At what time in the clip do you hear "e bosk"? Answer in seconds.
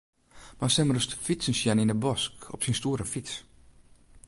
1.93-2.35